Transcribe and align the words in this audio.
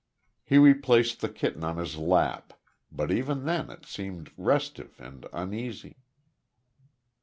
He 0.43 0.57
replaced 0.57 1.21
the 1.21 1.29
kitten 1.29 1.63
on 1.63 1.77
his 1.77 1.95
lap, 1.95 2.53
but 2.91 3.11
even 3.11 3.45
then 3.45 3.69
it 3.69 3.85
seemed 3.85 4.31
restive 4.35 4.99
and 4.99 5.27
uneasy. 5.31 5.97